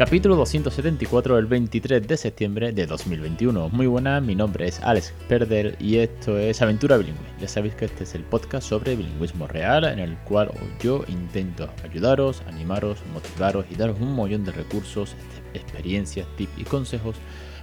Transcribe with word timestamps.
Capítulo 0.00 0.34
274 0.36 1.36
del 1.36 1.44
23 1.44 2.08
de 2.08 2.16
septiembre 2.16 2.72
de 2.72 2.86
2021. 2.86 3.68
Muy 3.68 3.86
buenas, 3.86 4.22
mi 4.22 4.34
nombre 4.34 4.66
es 4.66 4.80
Alex 4.80 5.12
Perder 5.28 5.76
y 5.78 5.98
esto 5.98 6.38
es 6.38 6.62
Aventura 6.62 6.96
Bilingüe. 6.96 7.22
Ya 7.38 7.46
sabéis 7.46 7.74
que 7.74 7.84
este 7.84 8.04
es 8.04 8.14
el 8.14 8.22
podcast 8.22 8.66
sobre 8.66 8.96
bilingüismo 8.96 9.46
real 9.46 9.84
en 9.84 9.98
el 9.98 10.16
cual 10.20 10.52
yo 10.82 11.04
intento 11.06 11.68
ayudaros, 11.84 12.42
animaros, 12.48 12.96
motivaros 13.12 13.66
y 13.70 13.74
daros 13.74 14.00
un 14.00 14.14
montón 14.14 14.46
de 14.46 14.52
recursos, 14.52 15.14
experiencias, 15.52 16.26
tips 16.38 16.52
y 16.56 16.64
consejos 16.64 17.16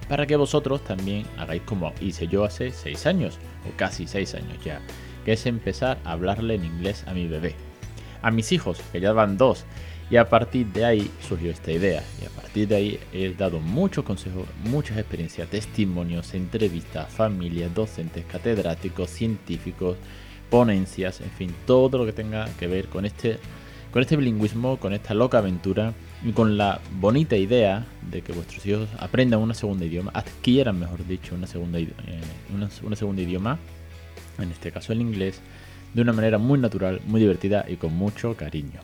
para 0.08 0.24
que 0.24 0.36
vosotros 0.36 0.84
también 0.84 1.26
hagáis 1.38 1.62
como 1.62 1.92
hice 2.00 2.28
yo 2.28 2.44
hace 2.44 2.70
6 2.70 3.06
años, 3.06 3.38
o 3.68 3.76
casi 3.76 4.06
6 4.06 4.36
años 4.36 4.64
ya, 4.64 4.80
que 5.24 5.32
es 5.32 5.44
empezar 5.44 5.98
a 6.04 6.12
hablarle 6.12 6.54
en 6.54 6.66
inglés 6.66 7.02
a 7.08 7.14
mi 7.14 7.26
bebé. 7.26 7.56
A 8.22 8.30
mis 8.30 8.52
hijos, 8.52 8.80
que 8.92 9.00
ya 9.00 9.12
van 9.12 9.36
dos, 9.36 9.64
y 10.10 10.16
a 10.16 10.28
partir 10.28 10.66
de 10.68 10.84
ahí 10.84 11.10
surgió 11.26 11.50
esta 11.50 11.70
idea. 11.70 12.02
Y 12.20 12.26
a 12.26 12.30
partir 12.30 12.68
de 12.68 12.76
ahí 12.76 13.00
he 13.12 13.34
dado 13.34 13.60
muchos 13.60 14.04
consejos, 14.04 14.46
muchas 14.64 14.98
experiencias, 14.98 15.48
testimonios, 15.48 16.34
entrevistas, 16.34 17.12
familias, 17.12 17.74
docentes, 17.74 18.24
catedráticos, 18.24 19.10
científicos, 19.10 19.96
ponencias, 20.50 21.20
en 21.20 21.30
fin, 21.30 21.54
todo 21.66 21.98
lo 21.98 22.06
que 22.06 22.12
tenga 22.12 22.48
que 22.58 22.66
ver 22.66 22.88
con 22.88 23.04
este, 23.04 23.38
con 23.92 24.00
este 24.00 24.16
bilingüismo, 24.16 24.78
con 24.78 24.94
esta 24.94 25.12
loca 25.12 25.38
aventura 25.38 25.92
y 26.24 26.32
con 26.32 26.56
la 26.56 26.80
bonita 26.98 27.36
idea 27.36 27.84
de 28.10 28.22
que 28.22 28.32
vuestros 28.32 28.64
hijos 28.64 28.88
aprendan 28.98 29.40
una 29.40 29.52
segunda 29.52 29.84
idioma, 29.84 30.10
adquieran, 30.14 30.78
mejor 30.78 31.06
dicho, 31.06 31.34
una 31.34 31.46
segunda, 31.46 31.78
eh, 31.78 31.92
una, 32.54 32.70
una 32.82 32.96
segunda 32.96 33.20
idioma, 33.20 33.58
en 34.38 34.50
este 34.50 34.72
caso 34.72 34.94
el 34.94 35.02
inglés, 35.02 35.42
de 35.92 36.00
una 36.00 36.14
manera 36.14 36.38
muy 36.38 36.58
natural, 36.58 37.00
muy 37.06 37.20
divertida 37.20 37.66
y 37.68 37.76
con 37.76 37.94
mucho 37.94 38.34
cariño. 38.34 38.80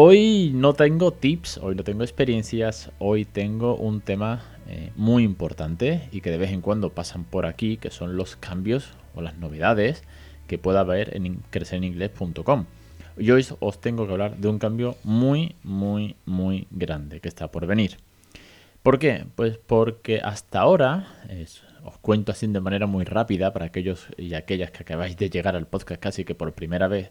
Hoy 0.00 0.52
no 0.54 0.74
tengo 0.74 1.12
tips, 1.12 1.58
hoy 1.58 1.74
no 1.74 1.82
tengo 1.82 2.04
experiencias, 2.04 2.92
hoy 3.00 3.24
tengo 3.24 3.74
un 3.74 4.00
tema 4.00 4.44
eh, 4.68 4.92
muy 4.94 5.24
importante 5.24 6.08
y 6.12 6.20
que 6.20 6.30
de 6.30 6.38
vez 6.38 6.52
en 6.52 6.60
cuando 6.60 6.90
pasan 6.90 7.24
por 7.24 7.46
aquí, 7.46 7.78
que 7.78 7.90
son 7.90 8.16
los 8.16 8.36
cambios 8.36 8.92
o 9.16 9.22
las 9.22 9.38
novedades 9.38 10.04
que 10.46 10.56
pueda 10.56 10.78
haber 10.78 11.16
en 11.16 11.42
crecereningles.com. 11.50 12.66
Y 13.16 13.32
hoy 13.32 13.44
os 13.58 13.80
tengo 13.80 14.06
que 14.06 14.12
hablar 14.12 14.36
de 14.36 14.46
un 14.46 14.60
cambio 14.60 14.94
muy, 15.02 15.56
muy, 15.64 16.14
muy 16.26 16.68
grande 16.70 17.18
que 17.18 17.26
está 17.26 17.50
por 17.50 17.66
venir. 17.66 17.96
¿Por 18.84 19.00
qué? 19.00 19.26
Pues 19.34 19.58
porque 19.58 20.20
hasta 20.20 20.60
ahora, 20.60 21.08
os 21.82 21.98
cuento 21.98 22.30
así 22.30 22.46
de 22.46 22.60
manera 22.60 22.86
muy 22.86 23.04
rápida 23.04 23.52
para 23.52 23.66
aquellos 23.66 24.06
y 24.16 24.34
aquellas 24.34 24.70
que 24.70 24.84
acabáis 24.84 25.16
de 25.16 25.28
llegar 25.28 25.56
al 25.56 25.66
podcast 25.66 26.00
casi 26.00 26.24
que 26.24 26.36
por 26.36 26.52
primera 26.52 26.86
vez, 26.86 27.10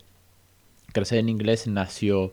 Crecer 0.94 1.20
en 1.20 1.28
Inglés 1.28 1.68
nació 1.68 2.32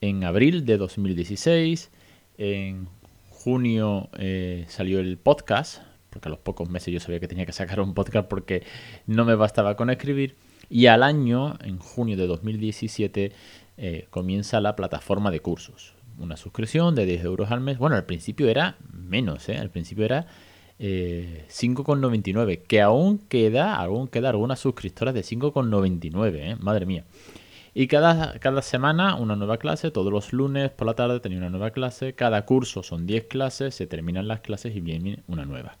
en 0.00 0.24
abril 0.24 0.64
de 0.64 0.76
2016. 0.76 1.90
En 2.38 2.88
junio 3.30 4.08
eh, 4.18 4.64
salió 4.68 5.00
el 5.00 5.18
podcast, 5.18 5.82
porque 6.10 6.28
a 6.28 6.30
los 6.30 6.38
pocos 6.38 6.68
meses 6.68 6.92
yo 6.92 7.00
sabía 7.00 7.20
que 7.20 7.28
tenía 7.28 7.46
que 7.46 7.52
sacar 7.52 7.80
un 7.80 7.94
podcast 7.94 8.28
porque 8.28 8.64
no 9.06 9.24
me 9.24 9.34
bastaba 9.34 9.76
con 9.76 9.90
escribir. 9.90 10.36
Y 10.68 10.86
al 10.86 11.02
año, 11.02 11.56
en 11.62 11.78
junio 11.78 12.16
de 12.16 12.26
2017, 12.26 13.32
eh, 13.76 14.06
comienza 14.10 14.60
la 14.60 14.74
plataforma 14.74 15.30
de 15.30 15.40
cursos. 15.40 15.94
Una 16.18 16.36
suscripción 16.36 16.94
de 16.94 17.06
10 17.06 17.24
euros 17.24 17.50
al 17.50 17.60
mes. 17.60 17.78
Bueno, 17.78 17.94
al 17.94 18.04
principio 18.04 18.48
era 18.48 18.76
menos, 18.90 19.48
¿eh? 19.48 19.58
Al 19.58 19.70
principio 19.70 20.04
era 20.04 20.26
5,99. 20.78 22.52
Eh, 22.52 22.62
que 22.66 22.80
aún 22.80 23.18
queda, 23.18 23.76
aún 23.76 24.08
queda 24.08 24.30
algunas 24.30 24.58
suscriptoras 24.58 25.14
de 25.14 25.22
5,99, 25.22 26.34
¿eh? 26.34 26.56
Madre 26.58 26.86
mía. 26.86 27.04
Y 27.78 27.88
cada, 27.88 28.38
cada 28.38 28.62
semana 28.62 29.16
una 29.16 29.36
nueva 29.36 29.58
clase, 29.58 29.90
todos 29.90 30.10
los 30.10 30.32
lunes 30.32 30.70
por 30.70 30.86
la 30.86 30.94
tarde 30.94 31.20
tenía 31.20 31.36
una 31.36 31.50
nueva 31.50 31.72
clase, 31.72 32.14
cada 32.14 32.46
curso 32.46 32.82
son 32.82 33.06
10 33.06 33.24
clases, 33.24 33.74
se 33.74 33.86
terminan 33.86 34.28
las 34.28 34.40
clases 34.40 34.74
y 34.74 34.80
viene 34.80 35.22
una 35.26 35.44
nueva. 35.44 35.76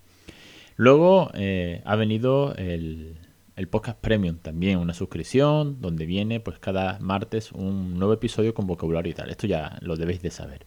Luego 0.76 1.30
eh, 1.32 1.80
ha 1.86 1.96
venido 1.96 2.54
el, 2.56 3.16
el 3.56 3.68
podcast 3.68 3.98
Premium 3.98 4.36
también, 4.36 4.76
una 4.78 4.92
suscripción 4.92 5.80
donde 5.80 6.04
viene 6.04 6.38
pues 6.38 6.58
cada 6.58 6.98
martes 6.98 7.50
un 7.52 7.98
nuevo 7.98 8.12
episodio 8.12 8.52
con 8.52 8.66
vocabulario 8.66 9.12
y 9.12 9.14
tal. 9.14 9.30
Esto 9.30 9.46
ya 9.46 9.78
lo 9.80 9.96
debéis 9.96 10.20
de 10.20 10.30
saber. 10.30 10.66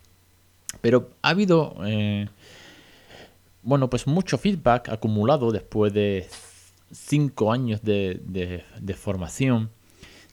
Pero 0.81 1.11
ha 1.21 1.29
habido, 1.29 1.75
eh, 1.85 2.27
bueno, 3.61 3.87
pues 3.87 4.07
mucho 4.07 4.39
feedback 4.39 4.89
acumulado 4.89 5.51
después 5.51 5.93
de 5.93 6.27
5 6.91 7.51
años 7.51 7.83
de, 7.83 8.19
de 8.81 8.93
formación 8.95 9.69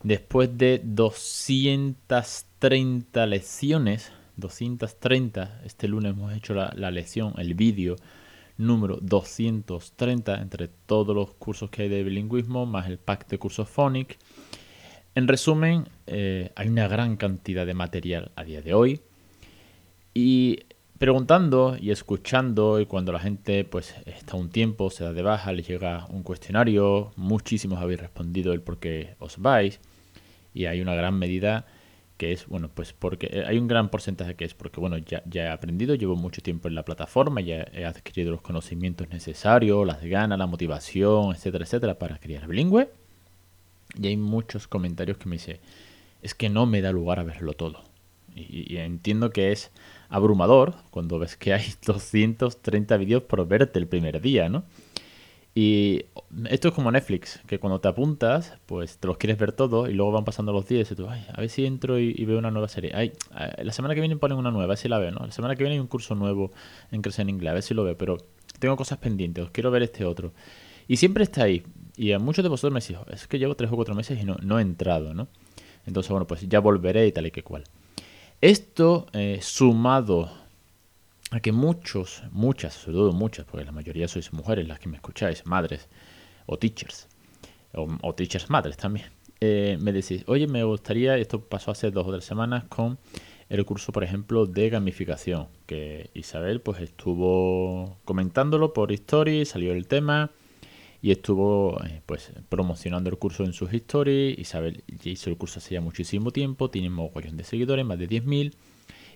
Después 0.03 0.57
de 0.57 0.81
230 0.85 3.27
lecciones, 3.27 4.13
230, 4.37 5.63
este 5.65 5.89
lunes 5.89 6.13
hemos 6.13 6.33
hecho 6.35 6.55
la, 6.55 6.91
lección, 6.91 7.35
el 7.39 7.55
vídeo 7.55 7.97
número 8.59 8.99
230 9.01 10.41
entre 10.41 10.69
todos 10.69 11.15
los 11.15 11.35
cursos 11.35 11.71
que 11.71 11.83
hay 11.83 11.89
de 11.89 12.05
bilingüismo, 12.05 12.67
más 12.67 12.87
el 12.87 12.99
pack 12.99 13.27
de 13.29 13.39
cursos 13.39 13.69
Phonic. 13.69 14.19
En 15.15 15.29
resumen, 15.29 15.89
eh, 16.07 16.53
hay 16.55 16.69
una 16.69 16.89
gran 16.89 17.17
cantidad 17.17 17.67
de 17.67 17.75
material 17.75 18.31
a 18.37 18.45
día 18.45 18.61
de 18.61 18.75
hoy. 18.75 19.01
Y 20.13 20.61
preguntando 20.99 21.77
y 21.81 21.91
escuchando, 21.91 22.81
y 22.81 22.87
cuando 22.87 23.13
la 23.13 23.19
gente 23.19 23.65
pues 23.65 23.95
está 24.07 24.37
un 24.37 24.51
tiempo, 24.51 24.91
se 24.91 25.05
da 25.05 25.13
de 25.13 25.23
baja, 25.23 25.53
les 25.53 25.67
llega 25.67 26.07
un 26.09 26.23
cuestionario, 26.23 27.13
muchísimos 27.17 27.81
habéis 27.81 28.01
respondido 28.01 28.53
el 28.53 28.61
por 28.61 28.79
qué 28.79 29.15
os 29.19 29.39
vais 29.39 29.81
y 30.55 30.67
hay 30.67 30.81
una 30.81 30.95
gran 30.95 31.19
medida 31.19 31.67
que 32.17 32.33
es, 32.33 32.47
bueno, 32.47 32.71
pues 32.73 32.93
porque 32.93 33.29
eh, 33.31 33.45
hay 33.47 33.59
un 33.59 33.69
gran 33.69 33.91
porcentaje 33.91 34.35
que 34.37 34.45
es 34.45 34.55
porque, 34.55 34.81
bueno, 34.81 34.97
ya, 34.97 35.23
ya 35.27 35.45
he 35.45 35.49
aprendido, 35.51 35.95
llevo 35.95 36.17
mucho 36.17 36.41
tiempo 36.41 36.69
en 36.69 36.75
la 36.75 36.85
plataforma, 36.85 37.41
ya 37.41 37.67
he 37.73 37.85
adquirido 37.85 38.31
los 38.33 38.41
conocimientos 38.41 39.11
necesarios, 39.11 39.87
las 39.87 40.03
ganas, 40.03 40.39
la 40.39 40.47
motivación, 40.47 41.35
etcétera, 41.35 41.65
etcétera, 41.65 41.99
para 41.99 42.19
criar 42.19 42.47
bilingüe. 42.47 42.89
Y 44.01 44.07
hay 44.07 44.17
muchos 44.17 44.67
comentarios 44.67 45.19
que 45.19 45.29
me 45.29 45.37
dicen, 45.37 45.59
es 46.23 46.35
que 46.35 46.49
no 46.49 46.67
me 46.67 46.81
da 46.81 46.91
lugar 46.91 47.21
a 47.21 47.25
verlo 47.25 47.53
todo. 47.53 47.83
Y, 48.37 48.77
entiendo 48.77 49.31
que 49.31 49.51
es 49.51 49.73
abrumador 50.09 50.75
cuando 50.91 51.19
ves 51.19 51.37
que 51.37 51.55
hay 51.55 51.65
230 51.87 52.97
vídeos 52.99 53.23
por 53.23 53.47
verte 53.49 53.79
el 53.79 53.89
primer 53.89 54.21
día, 54.21 54.49
¿no? 54.49 54.65
Y 55.59 56.05
esto 56.51 56.69
es 56.69 56.75
como 56.75 56.93
Netflix, 56.93 57.41
que 57.47 57.59
cuando 57.59 57.81
te 57.81 57.89
apuntas, 57.89 58.59
pues 58.67 58.99
te 58.99 59.07
los 59.07 59.17
quieres 59.17 59.39
ver 59.39 59.53
todos 59.53 59.89
y 59.89 59.95
luego 59.95 60.13
van 60.13 60.27
pasando 60.27 60.53
los 60.53 60.69
días 60.69 60.91
y 60.91 60.95
tú, 60.95 61.09
ay, 61.09 61.25
a 61.33 61.41
ver 61.41 61.49
si 61.49 61.65
entro 61.65 61.99
y, 61.99 62.13
veo 62.27 62.39
una 62.39 62.51
nueva 62.51 62.69
serie. 62.69 62.93
Ay, 62.95 63.13
la 63.63 63.73
semana 63.73 63.95
que 63.95 64.01
viene 64.01 64.19
ponen 64.19 64.37
una 64.37 64.51
nueva, 64.51 64.65
a 64.65 64.67
ver 64.69 64.77
si 64.77 64.91
la 64.91 64.99
veo, 64.99 65.13
¿no? 65.13 65.25
La 65.25 65.33
semana 65.33 65.57
que 65.57 65.63
viene 65.63 65.77
hay 65.77 65.81
un 65.81 65.87
curso 65.87 66.15
nuevo 66.15 66.51
en 66.93 67.01
Crecer 67.01 67.23
en 67.23 67.31
Inglés, 67.31 67.51
a 67.53 67.55
ver 67.55 67.63
si 67.63 67.73
lo 67.73 67.85
veo, 67.85 67.97
pero 67.97 68.19
tengo 68.59 68.77
cosas 68.77 68.99
pendientes, 68.99 69.45
os 69.45 69.51
quiero 69.51 69.71
ver 69.71 69.83
este 69.83 70.05
otro. 70.05 70.35
Y 70.89 70.97
siempre 70.99 71.25
está 71.25 71.45
ahí. 71.45 71.63
Y 71.97 72.13
a 72.13 72.19
muchos 72.19 72.43
de 72.43 72.51
vosotros 72.51 72.75
me 72.75 72.81
decís, 72.81 72.99
es 73.11 73.27
que 73.27 73.39
llevo 73.39 73.55
tres 73.57 73.73
o 73.73 73.77
cuatro 73.77 73.95
meses 73.95 74.21
y 74.21 74.27
no, 74.27 74.37
no 74.43 74.59
he 74.59 74.63
entrado, 74.63 75.15
¿no? 75.15 75.29
Entonces, 75.87 76.11
bueno, 76.11 76.27
pues 76.27 76.47
ya 76.47 76.61
volveré 76.61 77.07
y 77.07 77.13
tal 77.13 77.27
y 77.27 77.31
que 77.31 77.43
cual. 77.43 77.65
Esto 78.41 79.07
eh, 79.15 79.39
sumado 79.41 80.31
a 81.31 81.41
que 81.41 81.53
muchos, 81.53 82.23
muchas, 82.33 82.75
sobre 82.75 82.99
todo 82.99 83.13
muchas, 83.13 83.47
porque 83.47 83.65
la 83.65 83.73
mayoría 83.73 84.09
sois 84.09 84.33
mujeres 84.33 84.69
las 84.69 84.79
que 84.79 84.91
me 84.91 84.97
escucháis, 84.97 85.47
madres 85.47 85.89
o 86.45 86.59
teachers, 86.59 87.09
o, 87.73 88.15
teachers 88.15 88.51
madres 88.51 88.77
también, 88.77 89.07
eh, 89.41 89.79
me 89.81 89.91
decís, 89.91 90.23
oye, 90.27 90.47
me 90.47 90.63
gustaría, 90.65 91.17
esto 91.17 91.41
pasó 91.41 91.71
hace 91.71 91.91
dos 91.91 92.07
o 92.07 92.13
tres 92.13 92.25
semanas 92.25 92.65
con 92.65 92.99
el 93.49 93.65
curso, 93.65 93.91
por 93.91 94.05
ejemplo, 94.05 94.45
de 94.45 94.69
gamificación, 94.69 95.49
que 95.67 96.11
Isabel 96.13 96.61
pues 96.61 96.83
estuvo 96.83 97.97
comentándolo 98.05 98.75
por 98.75 98.93
stories, 98.93 99.49
salió 99.49 99.73
el 99.73 99.87
tema 99.87 100.31
y 101.07 101.13
estuvo 101.13 101.81
eh, 101.85 102.03
pues 102.05 102.33
promocionando 102.49 103.09
el 103.09 103.17
curso 103.17 103.45
en 103.45 103.53
sus 103.53 103.73
stories. 103.73 104.37
Isabel 104.41 104.83
hizo 105.05 105.31
el 105.31 105.37
curso 105.37 105.61
hace 105.61 105.75
ya 105.75 105.81
muchísimo 105.81 106.33
tiempo, 106.33 106.69
tiene 106.69 106.89
un 106.89 106.95
mogollón 106.95 107.37
de 107.37 107.45
seguidores, 107.45 107.87
más 107.87 107.97
de 107.97 108.09
10.000 108.09 108.53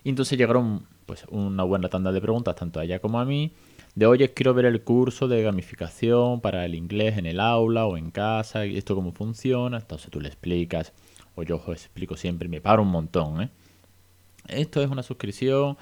y 0.05 0.09
entonces 0.09 0.37
llegaron 0.37 0.87
pues 1.05 1.25
una 1.27 1.63
buena 1.63 1.89
tanda 1.89 2.13
de 2.13 2.21
preguntas, 2.21 2.55
tanto 2.55 2.79
a 2.79 2.85
ella 2.85 2.99
como 2.99 3.19
a 3.19 3.25
mí, 3.25 3.51
de 3.93 4.05
oye, 4.05 4.33
quiero 4.33 4.53
ver 4.53 4.67
el 4.67 4.85
curso 4.85 5.27
de 5.27 5.43
gamificación 5.43 6.39
para 6.39 6.63
el 6.63 6.75
inglés 6.75 7.17
en 7.17 7.25
el 7.25 7.41
aula 7.41 7.85
o 7.85 7.97
en 7.97 8.09
casa, 8.09 8.65
y 8.65 8.77
esto 8.77 8.95
cómo 8.95 9.11
funciona. 9.11 9.79
Entonces 9.79 10.09
tú 10.11 10.21
le 10.21 10.29
explicas, 10.29 10.93
o 11.35 11.43
yo 11.43 11.57
os 11.57 11.67
explico 11.67 12.15
siempre, 12.15 12.47
me 12.47 12.61
paro 12.61 12.83
un 12.83 12.89
montón. 12.89 13.41
¿eh? 13.41 13.49
Esto 14.47 14.81
es 14.81 14.89
una 14.89 15.03
suscripción 15.03 15.77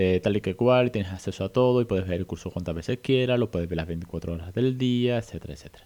eh, 0.00 0.20
tal 0.22 0.36
y 0.36 0.40
que 0.40 0.54
cual, 0.54 0.92
tienes 0.92 1.10
acceso 1.10 1.44
a 1.44 1.48
todo 1.48 1.80
y 1.80 1.84
puedes 1.84 2.06
ver 2.06 2.20
el 2.20 2.26
curso 2.26 2.52
cuantas 2.52 2.72
veces 2.72 3.00
quieras, 3.02 3.36
lo 3.36 3.50
puedes 3.50 3.68
ver 3.68 3.78
las 3.78 3.88
24 3.88 4.32
horas 4.32 4.54
del 4.54 4.78
día, 4.78 5.18
etcétera, 5.18 5.54
etcétera. 5.54 5.84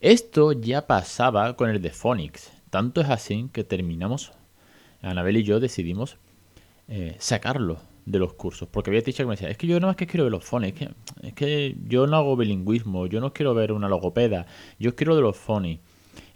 Esto 0.00 0.52
ya 0.52 0.86
pasaba 0.86 1.54
con 1.54 1.68
el 1.68 1.82
de 1.82 1.90
Phonics. 1.90 2.50
Tanto 2.70 3.02
es 3.02 3.10
así 3.10 3.50
que 3.52 3.62
terminamos, 3.62 4.32
Anabel 5.02 5.36
y 5.36 5.42
yo 5.42 5.60
decidimos 5.60 6.16
eh, 6.88 7.14
sacarlo 7.18 7.78
de 8.06 8.18
los 8.18 8.32
cursos. 8.32 8.68
Porque 8.70 8.88
había 8.88 9.02
teacher 9.02 9.26
que 9.26 9.28
me 9.28 9.34
decía, 9.34 9.50
es 9.50 9.58
que 9.58 9.66
yo 9.66 9.74
nada 9.80 9.88
más 9.88 9.96
que 9.96 10.06
quiero 10.06 10.24
ver 10.24 10.32
los 10.32 10.42
phonies, 10.42 10.74
es 11.22 11.34
que, 11.34 11.76
yo 11.86 12.06
no 12.06 12.16
hago 12.16 12.36
bilingüismo, 12.38 13.06
yo 13.06 13.20
no 13.20 13.34
quiero 13.34 13.52
ver 13.52 13.70
una 13.70 13.86
logopeda, 13.86 14.46
yo 14.78 14.96
quiero 14.96 15.14
de 15.14 15.20
los 15.20 15.36
phonies. 15.36 15.80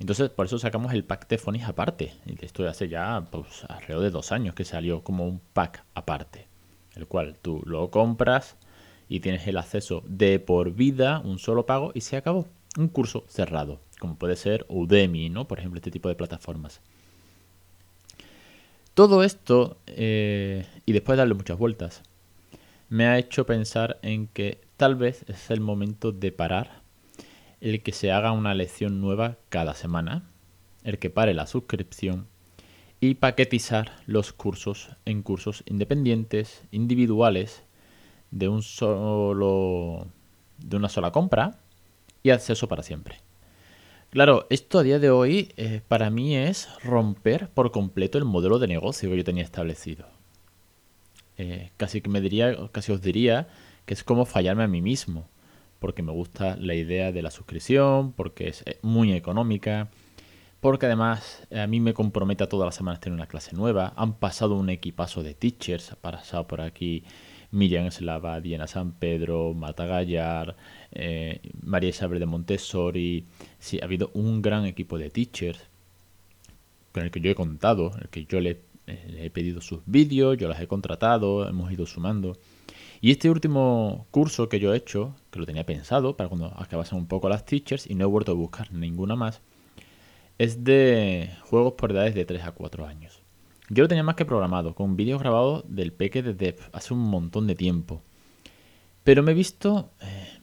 Entonces, 0.00 0.28
por 0.28 0.44
eso 0.44 0.58
sacamos 0.58 0.92
el 0.92 1.04
pack 1.04 1.28
de 1.28 1.38
phonies 1.38 1.66
aparte. 1.66 2.12
Y 2.26 2.44
esto 2.44 2.68
hace 2.68 2.90
ya 2.90 3.24
pues, 3.30 3.64
alrededor 3.70 4.02
de 4.02 4.10
dos 4.10 4.32
años 4.32 4.54
que 4.54 4.66
salió 4.66 5.02
como 5.02 5.26
un 5.26 5.40
pack 5.54 5.82
aparte. 5.94 6.49
El 6.96 7.06
cual 7.06 7.36
tú 7.40 7.62
lo 7.66 7.90
compras 7.90 8.56
y 9.08 9.20
tienes 9.20 9.46
el 9.46 9.56
acceso 9.56 10.02
de 10.06 10.38
por 10.38 10.72
vida, 10.72 11.20
un 11.24 11.38
solo 11.38 11.66
pago 11.66 11.92
y 11.94 12.00
se 12.00 12.16
acabó. 12.16 12.46
Un 12.78 12.88
curso 12.88 13.24
cerrado, 13.28 13.80
como 13.98 14.16
puede 14.16 14.36
ser 14.36 14.64
Udemy, 14.68 15.28
¿no? 15.28 15.48
Por 15.48 15.58
ejemplo, 15.58 15.78
este 15.78 15.90
tipo 15.90 16.08
de 16.08 16.14
plataformas. 16.14 16.80
Todo 18.94 19.24
esto, 19.24 19.78
eh, 19.86 20.66
y 20.86 20.92
después 20.92 21.16
de 21.16 21.20
darle 21.20 21.34
muchas 21.34 21.58
vueltas, 21.58 22.02
me 22.88 23.06
ha 23.06 23.18
hecho 23.18 23.46
pensar 23.46 23.98
en 24.02 24.26
que 24.26 24.60
tal 24.76 24.96
vez 24.96 25.24
es 25.28 25.50
el 25.50 25.60
momento 25.60 26.12
de 26.12 26.32
parar, 26.32 26.82
el 27.60 27.82
que 27.82 27.92
se 27.92 28.12
haga 28.12 28.32
una 28.32 28.54
lección 28.54 29.00
nueva 29.00 29.36
cada 29.48 29.74
semana, 29.74 30.28
el 30.82 30.98
que 30.98 31.10
pare 31.10 31.34
la 31.34 31.46
suscripción 31.46 32.26
y 33.00 33.14
paquetizar 33.14 33.92
los 34.06 34.32
cursos 34.32 34.90
en 35.06 35.22
cursos 35.22 35.62
independientes, 35.66 36.62
individuales, 36.70 37.62
de 38.30 38.48
un 38.48 38.62
solo 38.62 40.06
de 40.58 40.76
una 40.76 40.88
sola 40.88 41.10
compra 41.10 41.58
y 42.22 42.30
acceso 42.30 42.68
para 42.68 42.82
siempre. 42.82 43.16
Claro, 44.10 44.46
esto 44.50 44.80
a 44.80 44.82
día 44.82 44.98
de 44.98 45.10
hoy 45.10 45.52
eh, 45.56 45.80
para 45.86 46.10
mí 46.10 46.36
es 46.36 46.68
romper 46.82 47.48
por 47.48 47.70
completo 47.70 48.18
el 48.18 48.24
modelo 48.24 48.58
de 48.58 48.66
negocio 48.66 49.08
que 49.08 49.16
yo 49.16 49.24
tenía 49.24 49.44
establecido. 49.44 50.06
Eh, 51.38 51.70
casi 51.76 52.00
que 52.00 52.10
me 52.10 52.20
diría, 52.20 52.56
casi 52.72 52.92
os 52.92 53.00
diría 53.00 53.48
que 53.86 53.94
es 53.94 54.04
como 54.04 54.26
fallarme 54.26 54.64
a 54.64 54.68
mí 54.68 54.82
mismo, 54.82 55.28
porque 55.78 56.02
me 56.02 56.12
gusta 56.12 56.56
la 56.56 56.74
idea 56.74 57.12
de 57.12 57.22
la 57.22 57.30
suscripción, 57.30 58.12
porque 58.12 58.48
es 58.48 58.62
eh, 58.66 58.78
muy 58.82 59.12
económica, 59.12 59.88
porque 60.60 60.86
además 60.86 61.46
a 61.54 61.66
mí 61.66 61.80
me 61.80 61.94
compromete 61.94 62.44
a 62.44 62.48
todas 62.48 62.66
las 62.66 62.74
semanas 62.74 63.00
tener 63.00 63.14
una 63.14 63.26
clase 63.26 63.56
nueva. 63.56 63.92
Han 63.96 64.14
pasado 64.14 64.56
un 64.56 64.70
equipazo 64.70 65.22
de 65.22 65.34
teachers, 65.34 65.92
ha 65.92 65.96
pasado 65.96 66.46
por 66.46 66.60
aquí 66.60 67.04
Miriam 67.50 67.86
Eslava, 67.86 68.40
Diana 68.40 68.66
San 68.66 68.92
Pedro, 68.92 69.54
Mata 69.54 69.86
Gallar, 69.86 70.56
eh, 70.92 71.40
María 71.62 71.90
Isabel 71.90 72.20
de 72.20 72.26
Montessori. 72.26 73.24
Sí, 73.58 73.78
ha 73.80 73.86
habido 73.86 74.10
un 74.14 74.42
gran 74.42 74.66
equipo 74.66 74.98
de 74.98 75.10
teachers 75.10 75.60
con 76.92 77.04
el 77.04 77.10
que 77.10 77.20
yo 77.20 77.30
he 77.30 77.34
contado, 77.34 77.92
el 78.00 78.08
que 78.08 78.24
yo 78.26 78.40
le, 78.40 78.60
eh, 78.86 79.20
he 79.24 79.30
pedido 79.30 79.60
sus 79.60 79.80
vídeos, 79.86 80.36
yo 80.36 80.48
las 80.48 80.60
he 80.60 80.66
contratado, 80.66 81.48
hemos 81.48 81.72
ido 81.72 81.86
sumando. 81.86 82.36
Y 83.00 83.12
este 83.12 83.30
último 83.30 84.06
curso 84.10 84.48
que 84.48 84.60
yo 84.60 84.74
he 84.74 84.76
hecho, 84.76 85.14
que 85.30 85.38
lo 85.38 85.46
tenía 85.46 85.64
pensado 85.64 86.16
para 86.16 86.28
cuando 86.28 86.52
acabasen 86.56 86.98
un 86.98 87.06
poco 87.06 87.28
las 87.28 87.46
teachers 87.46 87.88
y 87.88 87.94
no 87.94 88.04
he 88.04 88.08
vuelto 88.08 88.32
a 88.32 88.34
buscar 88.34 88.72
ninguna 88.72 89.16
más, 89.16 89.40
es 90.40 90.64
de 90.64 91.28
juegos 91.42 91.74
por 91.74 91.90
edades 91.90 92.14
de 92.14 92.24
3 92.24 92.44
a 92.44 92.52
4 92.52 92.86
años. 92.86 93.20
Yo 93.68 93.84
lo 93.84 93.88
tenía 93.88 94.02
más 94.02 94.14
que 94.14 94.24
programado, 94.24 94.74
con 94.74 94.96
vídeos 94.96 95.20
grabados 95.20 95.64
del 95.68 95.92
peque 95.92 96.22
de 96.22 96.32
Dev 96.32 96.56
hace 96.72 96.94
un 96.94 97.00
montón 97.00 97.46
de 97.46 97.54
tiempo. 97.54 98.00
Pero 99.04 99.22
me 99.22 99.32
he 99.32 99.34
visto 99.34 99.90
eh, 100.00 100.40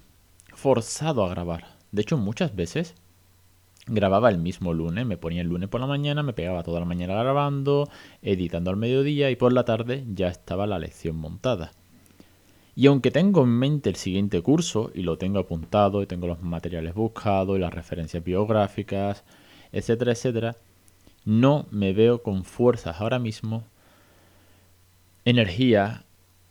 forzado 0.54 1.26
a 1.26 1.30
grabar. 1.30 1.66
De 1.92 2.04
hecho, 2.04 2.16
muchas 2.16 2.56
veces 2.56 2.94
grababa 3.88 4.30
el 4.30 4.38
mismo 4.38 4.72
lunes, 4.72 5.04
me 5.08 5.18
ponía 5.18 5.42
el 5.42 5.48
lunes 5.48 5.68
por 5.68 5.82
la 5.82 5.88
mañana, 5.88 6.22
me 6.22 6.34
pegaba 6.34 6.62
toda 6.62 6.80
la 6.80 6.86
mañana 6.86 7.16
grabando, 7.16 7.90
editando 8.22 8.70
al 8.70 8.78
mediodía 8.78 9.32
y 9.32 9.36
por 9.36 9.52
la 9.52 9.66
tarde 9.66 10.06
ya 10.14 10.28
estaba 10.28 10.68
la 10.68 10.78
lección 10.78 11.16
montada. 11.16 11.72
Y 12.76 12.86
aunque 12.86 13.10
tengo 13.10 13.42
en 13.42 13.50
mente 13.50 13.90
el 13.90 13.96
siguiente 13.96 14.44
curso 14.44 14.92
y 14.94 15.02
lo 15.02 15.18
tengo 15.18 15.40
apuntado 15.40 16.04
y 16.04 16.06
tengo 16.06 16.28
los 16.28 16.44
materiales 16.44 16.94
buscados 16.94 17.58
y 17.58 17.62
las 17.62 17.74
referencias 17.74 18.24
biográficas, 18.24 19.24
etcétera, 19.78 20.12
etcétera, 20.12 20.58
no 21.26 21.68
me 21.72 21.94
veo 21.94 22.24
con 22.24 22.44
fuerzas 22.44 23.00
ahora 23.00 23.20
mismo, 23.20 23.64
energía 25.26 26.06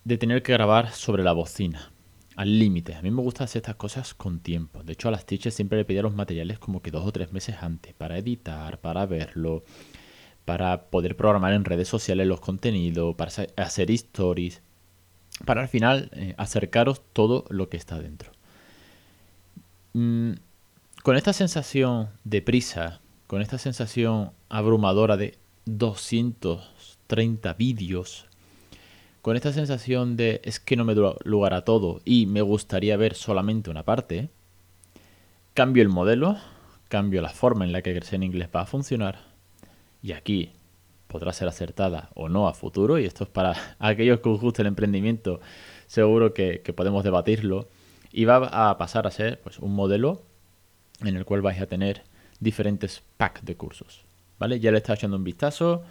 de 0.05 0.19
tener 0.19 0.43
que 0.43 0.53
grabar 0.53 0.93
sobre 0.93 1.25
la 1.25 1.33
bocina, 1.33 1.91
al 2.37 2.59
límite. 2.59 2.95
A 2.95 3.03
mí 3.03 3.11
me 3.11 3.23
gusta 3.23 3.45
hacer 3.45 3.63
estas 3.63 3.77
cosas 3.77 4.15
con 4.15 4.41
tiempo. 4.41 4.83
De 4.83 4.93
hecho, 4.93 5.09
a 5.09 5.11
las 5.11 5.27
teachers 5.27 5.57
siempre 5.57 5.79
le 5.79 5.85
pedía 5.85 6.03
los 6.03 6.15
materiales 6.15 6.59
como 6.59 6.83
que 6.83 6.91
dos 6.91 7.07
o 7.07 7.13
tres 7.13 7.33
meses 7.33 7.57
antes, 7.61 7.95
para 7.95 8.19
editar, 8.19 8.79
para 8.79 9.07
verlo, 9.07 9.65
para 10.45 10.83
poder 10.91 11.17
programar 11.17 11.55
en 11.55 11.65
redes 11.65 11.89
sociales 11.89 12.27
los 12.27 12.41
contenidos, 12.41 13.17
para 13.17 13.33
hacer 13.57 13.91
stories, 13.91 14.63
para 15.45 15.63
al 15.63 15.69
final 15.69 16.11
eh, 16.13 16.35
acercaros 16.37 17.03
todo 17.13 17.45
lo 17.49 17.69
que 17.69 17.77
está 17.77 17.99
dentro. 17.99 18.31
Mm, 19.95 20.33
con 21.03 21.17
esta 21.17 21.33
sensación 21.33 22.11
de 22.25 22.43
prisa, 22.43 23.01
con 23.27 23.43
esta 23.43 23.59
sensación 23.59 24.33
abrumadora 24.49 25.17
de 25.17 25.37
230 25.65 27.55
vídeos, 27.55 28.27
con 29.23 29.37
esta 29.37 29.53
sensación 29.53 30.17
de 30.17 30.41
es 30.45 30.61
que 30.61 30.77
no 30.77 30.85
me 30.85 30.95
da 30.95 31.15
lugar 31.25 31.55
a 31.55 31.65
todo 31.65 32.01
y 32.05 32.27
me 32.27 32.43
gustaría 32.43 32.97
ver 32.97 33.15
solamente 33.15 33.71
una 33.71 33.83
parte, 33.83 34.31
cambio 35.55 35.83
el 35.83 35.89
modelo, 35.89 36.37
cambio 36.89 37.21
la 37.21 37.31
forma 37.31 37.65
en 37.65 37.73
la 37.73 37.83
que 37.83 37.95
Crecer 37.95 38.17
en 38.17 38.23
Inglés 38.23 38.49
va 38.55 38.61
a 38.61 38.67
funcionar 38.67 39.19
y 40.03 40.13
aquí 40.13 40.53
podrá 41.09 41.33
ser 41.33 41.49
acertada 41.49 42.11
o 42.15 42.29
no 42.29 42.47
a 42.47 42.55
futuro 42.55 42.99
y 42.99 43.05
esto 43.05 43.25
es 43.25 43.31
para 43.31 43.57
aquellos 43.81 44.21
que 44.21 44.29
os 44.29 44.41
guste 44.41 44.63
el 44.63 44.69
emprendimiento, 44.69 45.41
seguro 45.89 46.33
que, 46.33 46.63
que 46.63 46.73
podemos 46.73 47.03
debatirlo 47.03 47.69
y 48.13 48.25
va 48.25 48.71
a 48.71 48.79
pasar 48.79 49.09
a 49.09 49.11
ser 49.11 49.41
pues, 49.41 49.59
un 49.59 49.75
modelo 49.75 50.23
en 51.01 51.17
el 51.17 51.25
cual 51.25 51.43
vais 51.43 51.61
a 51.61 51.67
tener 51.67 52.05
diferentes 52.41 53.03
packs 53.17 53.45
de 53.45 53.57
cursos. 53.57 54.05
¿Vale? 54.39 54.61
Ya 54.61 54.71
le 54.71 54.79
está 54.79 54.95
echando 54.95 55.17
un 55.17 55.25
vistazo 55.25 55.83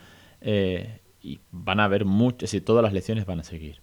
eh, 0.42 1.00
y 1.22 1.40
van 1.52 1.80
a 1.80 1.88
ver 1.88 2.06
muchas, 2.06 2.54
y 2.54 2.62
todas 2.62 2.84
las 2.84 2.94
lecciones 2.94 3.26
van 3.26 3.40
a 3.40 3.44
seguir. 3.44 3.82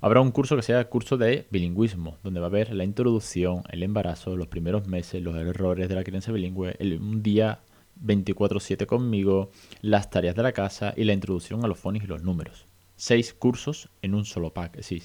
Habrá 0.00 0.20
un 0.20 0.30
curso 0.30 0.56
que 0.56 0.62
sea 0.62 0.88
curso 0.88 1.16
de 1.16 1.46
bilingüismo, 1.50 2.18
donde 2.22 2.40
va 2.40 2.46
a 2.46 2.50
haber 2.50 2.72
la 2.74 2.84
introducción, 2.84 3.62
el 3.70 3.82
embarazo, 3.82 4.36
los 4.36 4.46
primeros 4.46 4.86
meses, 4.86 5.22
los 5.22 5.34
errores 5.34 5.88
de 5.88 5.94
la 5.94 6.04
crianza 6.04 6.32
bilingüe, 6.32 6.76
un 7.00 7.22
día 7.22 7.60
24/7 7.96 8.86
conmigo, 8.86 9.50
las 9.80 10.10
tareas 10.10 10.36
de 10.36 10.42
la 10.42 10.52
casa 10.52 10.92
y 10.96 11.04
la 11.04 11.14
introducción 11.14 11.64
a 11.64 11.68
los 11.68 11.78
fonis 11.78 12.04
y 12.04 12.06
los 12.06 12.22
números. 12.22 12.66
Seis 12.96 13.34
cursos 13.34 13.88
en 14.02 14.14
un 14.14 14.24
solo 14.24 14.52
pack, 14.52 14.76
es 14.76 14.88
decir, 14.88 15.02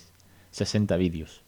60 0.51 0.97
vídeos. 0.97 1.43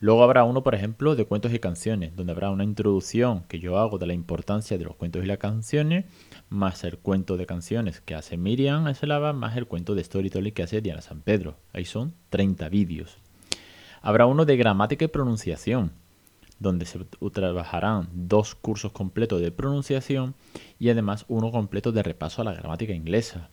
Luego 0.00 0.22
habrá 0.22 0.44
uno, 0.44 0.62
por 0.62 0.74
ejemplo, 0.74 1.16
de 1.16 1.24
cuentos 1.24 1.52
y 1.54 1.58
canciones, 1.58 2.14
donde 2.14 2.32
habrá 2.32 2.50
una 2.50 2.64
introducción 2.64 3.44
que 3.48 3.60
yo 3.60 3.78
hago 3.78 3.98
de 3.98 4.06
la 4.06 4.12
importancia 4.12 4.76
de 4.76 4.84
los 4.84 4.96
cuentos 4.96 5.24
y 5.24 5.26
las 5.26 5.38
canciones, 5.38 6.04
más 6.50 6.84
el 6.84 6.98
cuento 6.98 7.36
de 7.36 7.46
canciones 7.46 8.00
que 8.00 8.14
hace 8.14 8.36
Miriam 8.36 8.86
Eslava, 8.88 9.32
más 9.32 9.56
el 9.56 9.66
cuento 9.66 9.94
de 9.94 10.04
Storytelling 10.04 10.52
que 10.52 10.62
hace 10.62 10.80
Diana 10.80 11.00
San 11.00 11.22
Pedro. 11.22 11.56
Ahí 11.72 11.86
son 11.86 12.14
30 12.30 12.68
vídeos. 12.68 13.16
Habrá 14.02 14.26
uno 14.26 14.44
de 14.44 14.56
gramática 14.56 15.06
y 15.06 15.08
pronunciación, 15.08 15.92
donde 16.58 16.86
se 16.86 17.00
trabajarán 17.32 18.08
dos 18.12 18.54
cursos 18.54 18.92
completos 18.92 19.40
de 19.40 19.50
pronunciación 19.50 20.34
y 20.78 20.90
además 20.90 21.24
uno 21.28 21.50
completo 21.50 21.92
de 21.92 22.02
repaso 22.02 22.42
a 22.42 22.44
la 22.44 22.54
gramática 22.54 22.92
inglesa. 22.92 23.50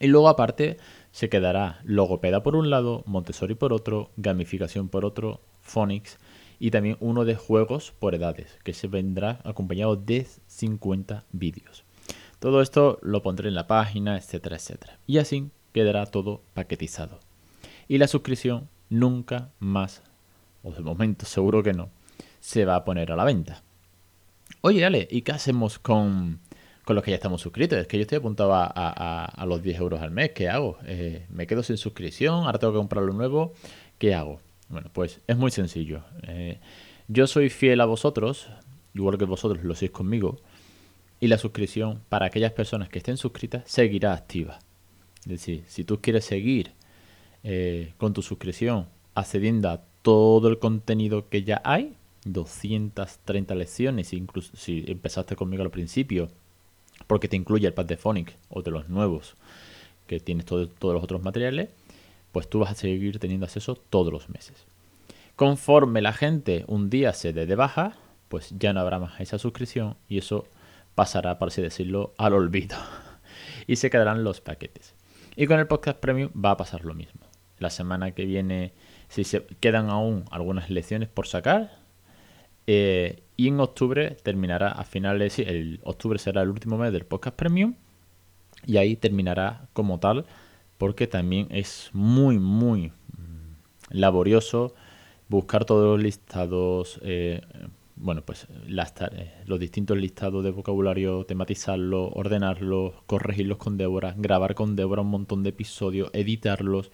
Y 0.00 0.06
luego 0.06 0.28
aparte 0.28 0.78
se 1.10 1.28
quedará 1.28 1.80
logopeda 1.84 2.42
por 2.42 2.56
un 2.56 2.70
lado, 2.70 3.02
Montessori 3.06 3.54
por 3.54 3.72
otro, 3.72 4.10
gamificación 4.16 4.88
por 4.88 5.04
otro, 5.04 5.40
Phonics 5.62 6.18
y 6.58 6.70
también 6.70 6.96
uno 7.00 7.24
de 7.24 7.34
juegos 7.34 7.92
por 7.98 8.14
edades, 8.14 8.58
que 8.62 8.72
se 8.72 8.86
vendrá 8.86 9.40
acompañado 9.44 9.96
de 9.96 10.26
50 10.46 11.24
vídeos. 11.32 11.84
Todo 12.38 12.60
esto 12.60 12.98
lo 13.02 13.22
pondré 13.22 13.48
en 13.48 13.54
la 13.54 13.66
página, 13.66 14.16
etcétera, 14.16 14.56
etcétera. 14.56 14.98
Y 15.06 15.18
así 15.18 15.50
quedará 15.72 16.06
todo 16.06 16.42
paquetizado. 16.54 17.18
Y 17.88 17.98
la 17.98 18.08
suscripción 18.08 18.68
nunca 18.90 19.50
más, 19.58 20.02
o 20.62 20.72
de 20.72 20.82
momento 20.82 21.26
seguro 21.26 21.62
que 21.62 21.72
no, 21.72 21.90
se 22.40 22.64
va 22.64 22.76
a 22.76 22.84
poner 22.84 23.10
a 23.10 23.16
la 23.16 23.24
venta. 23.24 23.62
Oye, 24.60 24.84
Ale, 24.84 25.08
¿y 25.10 25.22
qué 25.22 25.32
hacemos 25.32 25.78
con, 25.78 26.38
con 26.84 26.94
los 26.94 27.04
que 27.04 27.10
ya 27.10 27.16
estamos 27.16 27.40
suscritos? 27.40 27.78
Es 27.78 27.86
que 27.86 27.96
yo 27.96 28.02
estoy 28.02 28.18
apuntado 28.18 28.52
a, 28.54 29.44
los 29.46 29.62
10 29.62 29.78
euros 29.80 30.00
al 30.00 30.10
mes. 30.10 30.30
¿Qué 30.30 30.48
hago? 30.48 30.78
Eh, 30.84 31.26
¿Me 31.30 31.46
quedo 31.46 31.62
sin 31.62 31.76
suscripción? 31.76 32.44
¿Ahora 32.44 32.58
tengo 32.58 32.72
que 32.72 32.78
comprar 32.78 33.04
lo 33.04 33.12
nuevo? 33.12 33.52
¿Qué 33.98 34.14
hago? 34.14 34.40
Bueno, 34.72 34.88
pues 34.90 35.20
es 35.26 35.36
muy 35.36 35.50
sencillo. 35.50 36.02
Eh, 36.22 36.58
yo 37.06 37.26
soy 37.26 37.50
fiel 37.50 37.82
a 37.82 37.84
vosotros, 37.84 38.48
igual 38.94 39.18
que 39.18 39.26
vosotros 39.26 39.62
lo 39.62 39.74
sois 39.74 39.90
conmigo, 39.90 40.40
y 41.20 41.28
la 41.28 41.36
suscripción 41.36 42.00
para 42.08 42.26
aquellas 42.26 42.52
personas 42.52 42.88
que 42.88 42.98
estén 42.98 43.18
suscritas 43.18 43.64
seguirá 43.66 44.14
activa. 44.14 44.60
Es 45.20 45.28
decir, 45.28 45.64
si 45.68 45.84
tú 45.84 46.00
quieres 46.00 46.24
seguir 46.24 46.72
eh, 47.44 47.92
con 47.98 48.14
tu 48.14 48.22
suscripción 48.22 48.86
accediendo 49.14 49.68
a 49.68 49.82
todo 50.00 50.48
el 50.48 50.58
contenido 50.58 51.28
que 51.28 51.44
ya 51.44 51.60
hay, 51.64 51.94
230 52.24 53.54
lecciones, 53.54 54.14
incluso 54.14 54.56
si 54.56 54.84
empezaste 54.88 55.36
conmigo 55.36 55.62
al 55.62 55.70
principio, 55.70 56.30
porque 57.06 57.28
te 57.28 57.36
incluye 57.36 57.66
el 57.66 57.74
pad 57.74 57.84
de 57.84 57.98
Phonic 57.98 58.38
o 58.48 58.62
de 58.62 58.70
los 58.70 58.88
nuevos, 58.88 59.36
que 60.06 60.18
tienes 60.18 60.46
todos 60.46 60.70
los 60.80 61.04
otros 61.04 61.22
materiales, 61.22 61.68
pues 62.32 62.48
tú 62.48 62.60
vas 62.60 62.72
a 62.72 62.74
seguir 62.74 63.18
teniendo 63.18 63.46
acceso 63.46 63.76
todos 63.76 64.12
los 64.12 64.28
meses. 64.28 64.66
Conforme 65.36 66.02
la 66.02 66.12
gente 66.12 66.64
un 66.66 66.90
día 66.90 67.12
se 67.12 67.32
dé 67.32 67.46
de 67.46 67.54
baja, 67.54 67.96
pues 68.28 68.54
ya 68.58 68.72
no 68.72 68.80
habrá 68.80 68.98
más 68.98 69.20
esa 69.20 69.38
suscripción 69.38 69.96
y 70.08 70.18
eso 70.18 70.46
pasará, 70.94 71.38
por 71.38 71.48
así 71.48 71.62
decirlo, 71.62 72.14
al 72.18 72.34
olvido. 72.34 72.76
y 73.66 73.76
se 73.76 73.90
quedarán 73.90 74.24
los 74.24 74.40
paquetes. 74.40 74.94
Y 75.36 75.46
con 75.46 75.58
el 75.58 75.66
podcast 75.66 75.98
premium 75.98 76.30
va 76.32 76.52
a 76.52 76.56
pasar 76.56 76.84
lo 76.84 76.94
mismo. 76.94 77.20
La 77.58 77.70
semana 77.70 78.12
que 78.12 78.24
viene, 78.24 78.72
si 79.08 79.24
se 79.24 79.44
quedan 79.60 79.88
aún 79.88 80.24
algunas 80.30 80.68
lecciones 80.68 81.08
por 81.08 81.26
sacar, 81.26 81.78
eh, 82.66 83.22
y 83.36 83.48
en 83.48 83.60
octubre 83.60 84.16
terminará 84.22 84.68
a 84.68 84.84
finales, 84.84 85.38
el 85.38 85.80
octubre 85.84 86.18
será 86.18 86.42
el 86.42 86.50
último 86.50 86.78
mes 86.78 86.92
del 86.92 87.04
podcast 87.04 87.36
premium 87.36 87.74
y 88.66 88.76
ahí 88.76 88.96
terminará 88.96 89.68
como 89.72 89.98
tal 89.98 90.26
porque 90.82 91.06
también 91.06 91.46
es 91.50 91.90
muy, 91.92 92.40
muy 92.40 92.88
mm, 92.88 93.90
laborioso 93.90 94.74
buscar 95.28 95.64
todos 95.64 95.94
los 95.94 96.02
listados, 96.02 96.98
eh, 97.04 97.40
bueno, 97.94 98.22
pues 98.22 98.48
eh, 98.66 99.32
los 99.46 99.60
distintos 99.60 99.96
listados 99.96 100.42
de 100.42 100.50
vocabulario, 100.50 101.24
tematizarlos, 101.24 102.10
ordenarlos, 102.14 102.94
corregirlos 103.06 103.58
con 103.58 103.76
Débora, 103.76 104.16
grabar 104.18 104.56
con 104.56 104.74
Débora 104.74 105.02
un 105.02 105.10
montón 105.10 105.44
de 105.44 105.50
episodios, 105.50 106.10
editarlos. 106.14 106.90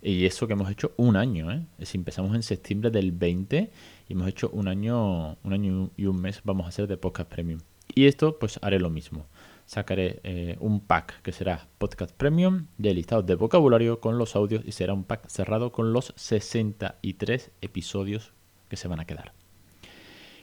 Y 0.00 0.24
eso 0.24 0.46
que 0.46 0.52
hemos 0.52 0.70
hecho 0.70 0.92
un 0.96 1.16
año, 1.16 1.50
¿eh? 1.50 1.66
Si 1.82 1.98
empezamos 1.98 2.36
en 2.36 2.44
septiembre 2.44 2.92
del 2.92 3.10
20 3.10 3.72
y 4.08 4.12
hemos 4.12 4.28
hecho 4.28 4.48
un 4.50 4.68
año, 4.68 5.32
un 5.42 5.52
año 5.52 5.90
y 5.96 6.06
un 6.06 6.20
mes 6.20 6.40
vamos 6.44 6.66
a 6.66 6.68
hacer 6.68 6.86
de 6.86 6.96
podcast 6.96 7.28
premium. 7.28 7.58
Y 7.92 8.06
esto 8.06 8.38
pues 8.38 8.60
haré 8.62 8.78
lo 8.78 8.90
mismo. 8.90 9.26
Sacaré 9.68 10.20
eh, 10.24 10.56
un 10.60 10.80
pack 10.80 11.20
que 11.20 11.30
será 11.30 11.68
podcast 11.76 12.16
premium 12.16 12.68
de 12.78 12.94
listados 12.94 13.26
de 13.26 13.34
vocabulario 13.34 14.00
con 14.00 14.16
los 14.16 14.34
audios 14.34 14.62
y 14.64 14.72
será 14.72 14.94
un 14.94 15.04
pack 15.04 15.28
cerrado 15.28 15.72
con 15.72 15.92
los 15.92 16.14
63 16.16 17.50
episodios 17.60 18.32
que 18.70 18.78
se 18.78 18.88
van 18.88 19.00
a 19.00 19.04
quedar. 19.04 19.34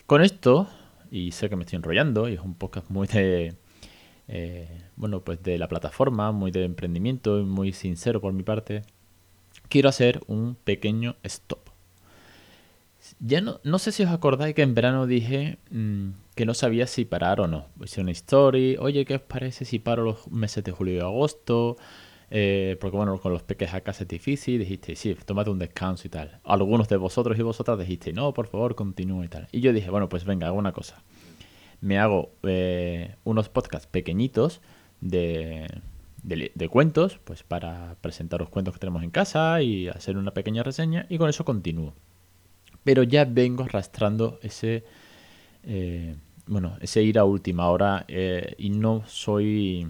Con 0.06 0.22
esto, 0.22 0.68
y 1.10 1.32
sé 1.32 1.50
que 1.50 1.56
me 1.56 1.64
estoy 1.64 1.78
enrollando, 1.78 2.30
y 2.30 2.34
es 2.34 2.40
un 2.40 2.54
podcast 2.54 2.92
muy 2.92 3.08
de, 3.08 3.56
eh, 4.28 4.84
bueno, 4.96 5.22
pues 5.22 5.42
de 5.42 5.58
la 5.58 5.70
plataforma, 5.70 6.32
muy 6.32 6.52
de 6.52 6.64
emprendimiento 6.64 7.40
y 7.40 7.46
muy 7.46 7.74
sincero 7.74 8.22
por 8.22 8.32
mi 8.32 8.44
parte, 8.44 8.84
quiero 9.70 9.90
hacer 9.90 10.22
un 10.28 10.54
pequeño 10.54 11.16
stop. 11.24 11.75
Ya 13.20 13.42
no, 13.42 13.60
no 13.64 13.80
sé 13.80 13.92
si 13.92 14.04
os 14.04 14.10
acordáis 14.10 14.56
que 14.56 14.62
en 14.62 14.74
verano 14.74 15.06
dije 15.06 15.60
mm, 15.72 16.10
que 16.36 16.46
no 16.46 16.54
sabía 16.54 16.88
si 16.88 17.06
parar 17.06 17.40
o 17.42 17.48
no. 17.48 17.68
Hice 17.84 18.02
una 18.02 18.12
story, 18.12 18.78
oye, 18.80 19.06
¿qué 19.06 19.16
os 19.16 19.22
parece 19.22 19.66
si 19.66 19.80
paro 19.80 20.04
los 20.04 20.28
meses 20.32 20.64
de 20.64 20.72
julio 20.72 20.96
y 20.96 21.00
agosto? 21.00 21.78
Eh, 22.32 22.78
porque 22.82 22.98
bueno, 22.98 23.18
con 23.20 23.32
los 23.32 23.44
peques 23.44 23.74
a 23.74 23.82
casa 23.82 24.04
es 24.04 24.10
difícil, 24.10 24.60
dijiste, 24.60 24.96
sí, 24.96 25.16
tómate 25.26 25.50
un 25.50 25.60
descanso 25.60 26.08
y 26.08 26.10
tal. 26.10 26.40
Algunos 26.44 26.88
de 26.90 26.98
vosotros 26.98 27.38
y 27.38 27.42
vosotras 27.42 27.78
dijiste, 27.80 28.14
no, 28.14 28.34
por 28.34 28.48
favor, 28.48 28.76
continúe 28.76 29.26
y 29.26 29.28
tal. 29.28 29.48
Y 29.52 29.62
yo 29.62 29.74
dije, 29.74 29.90
bueno, 29.90 30.10
pues 30.10 30.26
venga, 30.26 30.48
hago 30.48 30.58
una 30.58 30.74
cosa. 30.74 31.04
Me 31.82 32.00
hago 32.00 32.32
eh, 32.44 33.16
unos 33.24 33.50
podcasts 33.50 33.88
pequeñitos 33.88 34.62
de, 35.02 35.68
de, 36.24 36.70
cuentos, 36.70 37.20
pues 37.24 37.44
para 37.44 37.96
presentar 38.02 38.40
los 38.40 38.50
cuentos 38.50 38.74
que 38.74 38.80
tenemos 38.80 39.04
en 39.04 39.12
casa 39.12 39.62
y 39.62 39.88
hacer 39.88 40.18
una 40.18 40.32
pequeña 40.32 40.64
reseña, 40.64 41.06
y 41.10 41.18
con 41.18 41.30
eso 41.30 41.46
continúo. 41.46 41.94
Pero 42.86 43.04
ya 43.04 43.26
vengo 43.26 43.64
arrastrando 43.64 44.40
ese... 44.42 44.86
Eh, 45.64 46.16
bueno, 46.48 46.78
ese 46.80 47.04
ir 47.04 47.20
a 47.20 47.26
última 47.26 47.70
hora 47.70 48.06
y 48.08 48.70
no 48.70 49.04
soy 49.08 49.88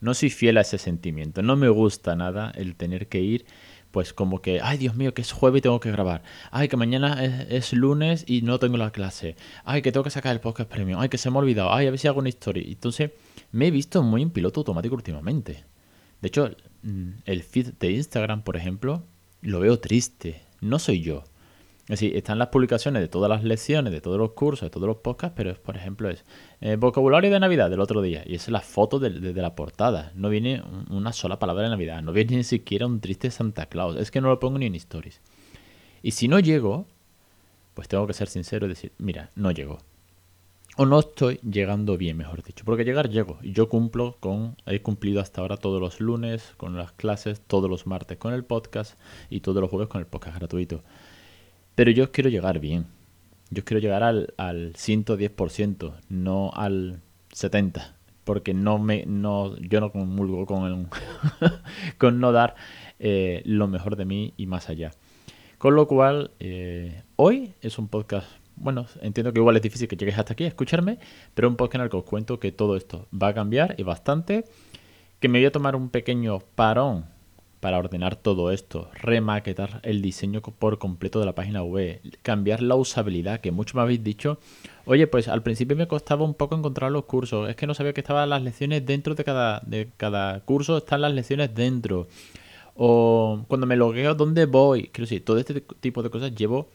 no 0.00 0.14
soy 0.14 0.30
fiel 0.30 0.58
a 0.58 0.62
ese 0.62 0.78
sentimiento. 0.78 1.42
No 1.42 1.56
me 1.56 1.68
gusta 1.68 2.16
nada 2.16 2.52
el 2.56 2.74
tener 2.74 3.08
que 3.08 3.20
ir, 3.20 3.44
pues 3.90 4.12
como 4.12 4.40
que, 4.40 4.60
ay 4.62 4.78
Dios 4.78 4.96
mío, 4.96 5.14
que 5.14 5.22
es 5.22 5.32
jueves 5.32 5.60
y 5.60 5.62
tengo 5.62 5.80
que 5.80 5.90
grabar. 5.90 6.22
Ay, 6.50 6.68
que 6.68 6.76
mañana 6.76 7.22
es, 7.24 7.72
lunes 7.72 8.24
y 8.26 8.42
no 8.42 8.58
tengo 8.58 8.76
la 8.76 8.92
clase. 8.92 9.36
Ay, 9.64 9.82
que 9.82 9.92
tengo 9.92 10.04
que 10.04 10.10
sacar 10.10 10.32
el 10.32 10.40
podcast 10.40 10.70
premium. 10.70 11.00
Ay, 11.00 11.08
que 11.08 11.18
se 11.18 11.30
me 11.30 11.36
ha 11.36 11.40
olvidado. 11.40 11.72
Ay, 11.72 11.86
a 11.86 11.90
ver 11.90 11.98
si 11.98 12.08
hago 12.08 12.20
una 12.20 12.28
historia. 12.28 12.64
Entonces, 12.66 13.10
me 13.52 13.66
he 13.66 13.70
visto 13.70 14.02
muy 14.02 14.22
en 14.22 14.30
piloto 14.30 14.60
automático 14.60 14.94
últimamente. 14.94 15.64
De 16.22 16.28
hecho, 16.28 16.50
mm, 16.82 17.10
el 17.24 17.42
feed 17.42 17.74
de 17.78 17.92
Instagram, 17.92 18.42
por 18.42 18.56
ejemplo, 18.56 19.04
lo 19.42 19.60
veo 19.60 19.78
triste. 19.80 20.42
No 20.60 20.78
soy 20.78 21.02
yo. 21.02 21.24
Es 21.90 21.98
decir, 21.98 22.16
están 22.16 22.38
las 22.38 22.50
publicaciones 22.50 23.02
de 23.02 23.08
todas 23.08 23.28
las 23.28 23.42
lecciones, 23.42 23.92
de 23.92 24.00
todos 24.00 24.16
los 24.16 24.30
cursos, 24.30 24.66
de 24.66 24.70
todos 24.70 24.86
los 24.86 24.98
podcasts, 24.98 25.34
pero 25.36 25.52
por 25.60 25.76
ejemplo 25.76 26.08
es 26.08 26.24
eh, 26.60 26.76
vocabulario 26.76 27.32
de 27.32 27.40
Navidad 27.40 27.68
del 27.68 27.80
otro 27.80 28.00
día 28.00 28.22
y 28.24 28.36
esa 28.36 28.44
es 28.44 28.50
la 28.50 28.60
foto 28.60 29.00
de, 29.00 29.10
la 29.10 29.56
portada. 29.56 30.12
No 30.14 30.28
viene 30.28 30.62
una 30.88 31.12
sola 31.12 31.40
palabra 31.40 31.64
de 31.64 31.70
Navidad, 31.70 32.00
no 32.00 32.12
viene 32.12 32.36
ni 32.36 32.44
siquiera 32.44 32.86
un 32.86 33.00
triste 33.00 33.32
Santa 33.32 33.66
Claus. 33.66 33.96
Es 33.96 34.12
que 34.12 34.20
no 34.20 34.28
lo 34.28 34.38
pongo 34.38 34.56
ni 34.60 34.66
en 34.66 34.76
stories. 34.76 35.20
Y 36.00 36.12
si 36.12 36.28
no 36.28 36.38
llego, 36.38 36.86
pues 37.74 37.88
tengo 37.88 38.06
que 38.06 38.12
ser 38.12 38.28
sincero 38.28 38.66
y 38.66 38.68
decir, 38.68 38.92
mira, 38.98 39.32
no 39.34 39.50
llego. 39.50 39.78
O 40.76 40.86
no 40.86 41.00
estoy 41.00 41.40
llegando 41.42 41.96
bien, 41.96 42.16
mejor 42.16 42.44
dicho. 42.44 42.64
Porque 42.64 42.84
llegar 42.84 43.10
llego. 43.10 43.40
Y 43.42 43.50
yo 43.50 43.68
cumplo 43.68 44.16
con, 44.20 44.54
he 44.64 44.80
cumplido 44.80 45.20
hasta 45.20 45.40
ahora 45.40 45.56
todos 45.56 45.80
los 45.80 45.98
lunes 45.98 46.54
con 46.56 46.76
las 46.76 46.92
clases, 46.92 47.40
todos 47.40 47.68
los 47.68 47.88
martes 47.88 48.16
con 48.16 48.32
el 48.32 48.44
podcast 48.44 48.96
y 49.28 49.40
todos 49.40 49.60
los 49.60 49.68
jueves 49.68 49.88
con 49.88 50.00
el 50.00 50.06
podcast 50.06 50.38
gratuito. 50.38 50.84
Pero 51.80 51.92
yo 51.92 52.12
quiero 52.12 52.28
llegar 52.28 52.60
bien. 52.60 52.84
Yo 53.48 53.64
quiero 53.64 53.80
llegar 53.80 54.02
al, 54.02 54.34
al 54.36 54.74
110%, 54.74 55.94
no 56.10 56.50
al 56.52 57.00
70%. 57.32 57.94
Porque 58.22 58.52
no 58.52 58.78
me, 58.78 59.06
no, 59.06 59.56
yo 59.56 59.80
no 59.80 59.90
comulgo 59.90 60.44
con, 60.44 60.90
con 61.96 62.20
no 62.20 62.32
dar 62.32 62.54
eh, 62.98 63.40
lo 63.46 63.66
mejor 63.66 63.96
de 63.96 64.04
mí 64.04 64.34
y 64.36 64.44
más 64.44 64.68
allá. 64.68 64.90
Con 65.56 65.74
lo 65.74 65.88
cual, 65.88 66.32
eh, 66.38 67.02
hoy 67.16 67.54
es 67.62 67.78
un 67.78 67.88
podcast 67.88 68.28
bueno, 68.56 68.84
entiendo 69.00 69.32
que 69.32 69.40
igual 69.40 69.56
es 69.56 69.62
difícil 69.62 69.88
que 69.88 69.96
llegues 69.96 70.18
hasta 70.18 70.34
aquí 70.34 70.44
a 70.44 70.48
escucharme, 70.48 70.98
pero 71.32 71.48
un 71.48 71.56
podcast 71.56 71.76
en 71.76 71.80
el 71.80 71.88
que 71.88 71.96
os 71.96 72.04
cuento 72.04 72.38
que 72.38 72.52
todo 72.52 72.76
esto 72.76 73.08
va 73.10 73.28
a 73.28 73.34
cambiar 73.34 73.74
y 73.78 73.84
bastante, 73.84 74.44
que 75.18 75.30
me 75.30 75.38
voy 75.38 75.46
a 75.46 75.50
tomar 75.50 75.76
un 75.76 75.88
pequeño 75.88 76.40
parón 76.56 77.06
para 77.60 77.78
ordenar 77.78 78.16
todo 78.16 78.50
esto, 78.50 78.90
remaquetar 78.94 79.80
el 79.84 80.00
diseño 80.00 80.40
por 80.40 80.78
completo 80.78 81.20
de 81.20 81.26
la 81.26 81.34
página 81.34 81.62
web, 81.62 82.00
cambiar 82.22 82.62
la 82.62 82.74
usabilidad, 82.74 83.40
que 83.40 83.52
mucho 83.52 83.76
me 83.76 83.82
habéis 83.82 84.02
dicho, 84.02 84.38
oye, 84.86 85.06
pues 85.06 85.28
al 85.28 85.42
principio 85.42 85.76
me 85.76 85.86
costaba 85.86 86.24
un 86.24 86.34
poco 86.34 86.56
encontrar 86.56 86.90
los 86.90 87.04
cursos, 87.04 87.48
es 87.50 87.56
que 87.56 87.66
no 87.66 87.74
sabía 87.74 87.92
que 87.92 88.00
estaban 88.00 88.30
las 88.30 88.42
lecciones 88.42 88.84
dentro 88.84 89.14
de 89.14 89.24
cada, 89.24 89.60
de 89.60 89.90
cada 89.98 90.40
curso, 90.40 90.78
están 90.78 91.02
las 91.02 91.12
lecciones 91.12 91.54
dentro. 91.54 92.08
O 92.74 93.44
cuando 93.46 93.66
me 93.66 93.76
logueo, 93.76 94.14
¿dónde 94.14 94.46
voy? 94.46 94.84
Quiero 94.84 95.04
decir, 95.04 95.24
todo 95.24 95.38
este 95.38 95.60
tipo 95.60 96.02
de 96.02 96.08
cosas 96.08 96.34
llevo 96.34 96.70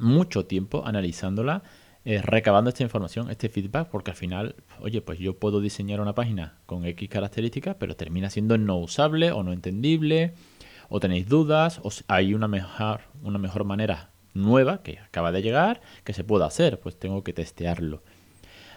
mucho 0.00 0.46
tiempo 0.46 0.84
analizándola 0.86 1.62
eh, 2.08 2.22
recabando 2.22 2.68
esta 2.70 2.84
información, 2.84 3.32
este 3.32 3.48
feedback, 3.48 3.88
porque 3.88 4.12
al 4.12 4.16
final, 4.16 4.54
oye, 4.78 5.00
pues 5.02 5.18
yo 5.18 5.40
puedo 5.40 5.60
diseñar 5.60 6.00
una 6.00 6.14
página 6.14 6.56
con 6.64 6.84
X 6.84 7.08
características, 7.08 7.74
pero 7.80 7.96
termina 7.96 8.30
siendo 8.30 8.56
no 8.58 8.76
usable 8.76 9.32
o 9.32 9.42
no 9.42 9.52
entendible, 9.52 10.32
o 10.88 11.00
tenéis 11.00 11.28
dudas, 11.28 11.80
o 11.82 11.90
hay 12.06 12.32
una 12.32 12.46
mejor, 12.46 13.00
una 13.24 13.38
mejor 13.38 13.64
manera 13.64 14.12
nueva 14.34 14.84
que 14.84 15.00
acaba 15.00 15.32
de 15.32 15.42
llegar 15.42 15.80
que 16.04 16.12
se 16.12 16.22
pueda 16.22 16.46
hacer, 16.46 16.78
pues 16.78 16.96
tengo 16.96 17.24
que 17.24 17.32
testearlo. 17.32 18.04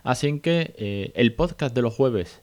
Así 0.01 0.39
que 0.39 0.73
eh, 0.79 1.11
el 1.13 1.35
podcast 1.35 1.75
de 1.75 1.83
los 1.83 1.93
jueves, 1.93 2.41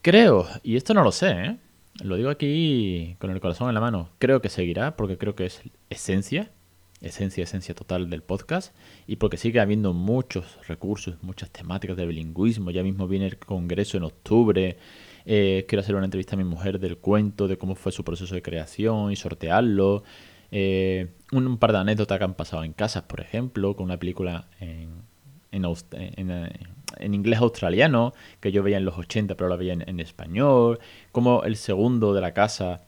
creo, 0.00 0.46
y 0.62 0.76
esto 0.76 0.94
no 0.94 1.04
lo 1.04 1.12
sé, 1.12 1.30
¿eh? 1.30 1.56
lo 2.02 2.16
digo 2.16 2.30
aquí 2.30 3.16
con 3.18 3.30
el 3.32 3.40
corazón 3.40 3.68
en 3.68 3.74
la 3.74 3.82
mano, 3.82 4.08
creo 4.18 4.40
que 4.40 4.48
seguirá 4.48 4.96
porque 4.96 5.18
creo 5.18 5.34
que 5.34 5.44
es 5.44 5.60
esencia 5.90 6.52
esencia, 7.00 7.44
esencia 7.44 7.74
total 7.74 8.08
del 8.08 8.22
podcast 8.22 8.74
y 9.06 9.16
porque 9.16 9.36
sigue 9.36 9.60
habiendo 9.60 9.92
muchos 9.92 10.58
recursos, 10.66 11.16
muchas 11.22 11.50
temáticas 11.50 11.96
de 11.96 12.06
bilingüismo. 12.06 12.70
Ya 12.70 12.82
mismo 12.82 13.06
viene 13.08 13.26
el 13.26 13.38
congreso 13.38 13.96
en 13.96 14.04
octubre. 14.04 14.78
Eh, 15.24 15.66
quiero 15.68 15.80
hacer 15.80 15.94
una 15.94 16.04
entrevista 16.04 16.36
a 16.36 16.38
mi 16.38 16.44
mujer 16.44 16.78
del 16.78 16.98
cuento, 16.98 17.48
de 17.48 17.58
cómo 17.58 17.74
fue 17.74 17.92
su 17.92 18.04
proceso 18.04 18.34
de 18.34 18.42
creación 18.42 19.12
y 19.12 19.16
sortearlo. 19.16 20.04
Eh, 20.50 21.08
un, 21.32 21.58
par 21.58 21.72
de 21.72 21.78
anécdotas 21.78 22.18
que 22.18 22.24
han 22.24 22.34
pasado 22.34 22.64
en 22.64 22.72
casas, 22.72 23.02
por 23.04 23.20
ejemplo, 23.20 23.74
con 23.74 23.86
una 23.86 23.98
película 23.98 24.48
en, 24.60 25.04
en, 25.50 27.14
inglés 27.14 27.40
australiano 27.40 28.12
que 28.40 28.52
yo 28.52 28.62
veía 28.62 28.76
en 28.76 28.84
los 28.84 28.96
80 28.96 29.34
pero 29.36 29.48
la 29.48 29.56
veía 29.56 29.72
en, 29.72 30.00
español. 30.00 30.78
Como 31.12 31.42
el 31.44 31.56
segundo 31.56 32.14
de 32.14 32.20
la 32.20 32.32
casa, 32.32 32.84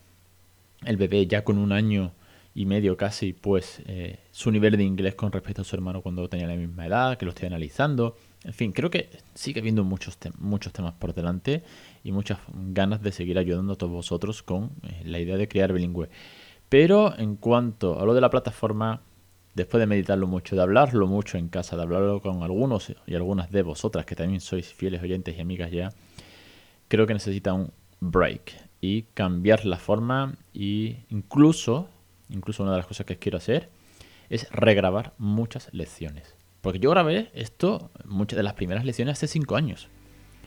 el 0.84 0.96
bebé 0.96 1.26
ya 1.26 1.44
con 1.44 1.58
un 1.58 1.72
año 1.72 2.12
y 2.58 2.66
medio 2.66 2.96
casi, 2.96 3.34
pues 3.34 3.80
eh, 3.86 4.18
su 4.32 4.50
nivel 4.50 4.76
de 4.76 4.82
inglés 4.82 5.14
con 5.14 5.30
respecto 5.30 5.62
a 5.62 5.64
su 5.64 5.76
hermano 5.76 6.02
cuando 6.02 6.28
tenía 6.28 6.48
la 6.48 6.56
misma 6.56 6.86
edad, 6.86 7.16
que 7.16 7.24
lo 7.24 7.30
estoy 7.30 7.46
analizando. 7.46 8.16
En 8.42 8.52
fin, 8.52 8.72
creo 8.72 8.90
que 8.90 9.10
sigue 9.32 9.60
habiendo 9.60 9.84
muchos, 9.84 10.18
muchos 10.40 10.72
temas 10.72 10.92
por 10.94 11.14
delante 11.14 11.62
y 12.02 12.10
muchas 12.10 12.40
ganas 12.52 13.00
de 13.00 13.12
seguir 13.12 13.38
ayudando 13.38 13.74
a 13.74 13.76
todos 13.76 13.92
vosotros 13.92 14.42
con 14.42 14.72
eh, 14.82 15.02
la 15.04 15.20
idea 15.20 15.36
de 15.36 15.46
crear 15.46 15.72
bilingüe. 15.72 16.08
Pero 16.68 17.16
en 17.16 17.36
cuanto 17.36 18.00
a 18.00 18.04
lo 18.04 18.12
de 18.12 18.20
la 18.20 18.28
plataforma, 18.28 19.02
después 19.54 19.78
de 19.78 19.86
meditarlo 19.86 20.26
mucho, 20.26 20.56
de 20.56 20.62
hablarlo 20.62 21.06
mucho 21.06 21.38
en 21.38 21.46
casa, 21.50 21.76
de 21.76 21.82
hablarlo 21.82 22.20
con 22.20 22.42
algunos 22.42 22.92
y 23.06 23.14
algunas 23.14 23.52
de 23.52 23.62
vosotras 23.62 24.04
que 24.04 24.16
también 24.16 24.40
sois 24.40 24.66
fieles 24.74 25.00
oyentes 25.00 25.38
y 25.38 25.40
amigas 25.40 25.70
ya, 25.70 25.90
creo 26.88 27.06
que 27.06 27.14
necesita 27.14 27.52
un 27.52 27.70
break. 28.00 28.52
y 28.80 29.02
cambiar 29.14 29.64
la 29.64 29.76
forma 29.76 30.34
y 30.52 30.96
incluso, 31.10 31.88
incluso 32.28 32.62
una 32.62 32.72
de 32.72 32.78
las 32.78 32.86
cosas 32.86 33.06
que 33.06 33.18
quiero 33.18 33.38
hacer 33.38 33.70
es 34.28 34.50
regrabar 34.50 35.14
muchas 35.18 35.68
lecciones. 35.72 36.34
Porque 36.60 36.80
yo 36.80 36.90
grabé 36.90 37.30
esto, 37.34 37.90
muchas 38.04 38.36
de 38.36 38.42
las 38.42 38.54
primeras 38.54 38.84
lecciones 38.84 39.14
hace 39.14 39.28
5 39.28 39.56
años. 39.56 39.88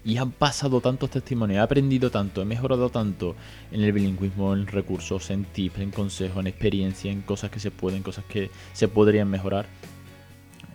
Y 0.03 0.17
han 0.17 0.31
pasado 0.31 0.81
tantos 0.81 1.11
testimonios, 1.11 1.57
he 1.57 1.61
aprendido 1.61 2.09
tanto, 2.09 2.41
he 2.41 2.45
mejorado 2.45 2.89
tanto 2.89 3.35
en 3.71 3.83
el 3.83 3.91
bilingüismo, 3.91 4.53
en 4.53 4.65
recursos, 4.65 5.29
en 5.29 5.45
tips, 5.45 5.79
en 5.79 5.91
consejos, 5.91 6.39
en 6.39 6.47
experiencia, 6.47 7.11
en 7.11 7.21
cosas 7.21 7.51
que 7.51 7.59
se 7.59 7.69
pueden, 7.69 8.01
cosas 8.01 8.25
que 8.25 8.49
se 8.73 8.87
podrían 8.87 9.29
mejorar. 9.29 9.67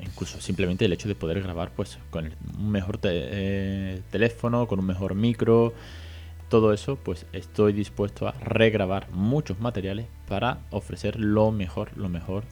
Incluso 0.00 0.40
simplemente 0.40 0.84
el 0.84 0.92
hecho 0.92 1.08
de 1.08 1.16
poder 1.16 1.42
grabar 1.42 1.72
pues 1.74 1.98
con 2.10 2.32
un 2.56 2.70
mejor 2.70 3.00
eh, 3.02 4.00
teléfono, 4.10 4.68
con 4.68 4.78
un 4.78 4.86
mejor 4.86 5.16
micro, 5.16 5.74
todo 6.48 6.72
eso, 6.72 6.96
pues 6.96 7.26
estoy 7.32 7.72
dispuesto 7.72 8.28
a 8.28 8.32
regrabar 8.32 9.10
muchos 9.10 9.60
materiales 9.60 10.06
para 10.28 10.60
ofrecer 10.70 11.18
lo 11.18 11.52
mejor, 11.52 11.96
lo 11.96 12.08
mejor 12.08 12.44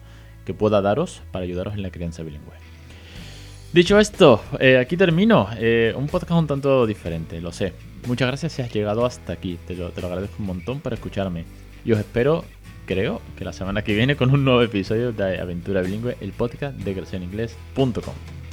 que 0.45 0.53
pueda 0.53 0.81
daros 0.81 1.21
para 1.31 1.43
ayudaros 1.43 1.73
en 1.73 1.81
la 1.81 1.91
crianza 1.91 2.23
bilingüe. 2.23 2.53
Dicho 3.73 3.99
esto, 3.99 4.41
eh, 4.59 4.77
aquí 4.77 4.95
termino. 4.95 5.49
Eh, 5.57 5.93
un 5.97 6.07
podcast 6.07 6.31
un 6.31 6.47
tanto 6.47 6.85
diferente, 6.85 7.41
lo 7.41 7.51
sé. 7.51 7.73
Muchas 8.07 8.27
gracias 8.27 8.53
si 8.53 8.61
has 8.61 8.71
llegado 8.71 9.05
hasta 9.05 9.33
aquí. 9.33 9.59
Te 9.67 9.75
lo, 9.75 9.89
te 9.89 10.05
agradezco 10.05 10.35
un 10.39 10.45
montón 10.45 10.79
por 10.79 10.93
escucharme. 10.93 11.43
Y 11.83 11.91
os 11.91 11.99
espero, 11.99 12.45
creo, 12.85 13.21
que 13.37 13.43
la 13.43 13.51
semana 13.51 13.83
que 13.83 13.93
viene 13.93 14.15
con 14.15 14.31
un 14.31 14.45
nuevo 14.45 14.61
episodio 14.61 15.11
de 15.11 15.41
Aventura 15.41 15.81
Bilingüe, 15.81 16.15
el 16.21 16.31
podcast 16.31 16.77
de 16.77 16.93
crecereningles.com. 16.93 18.44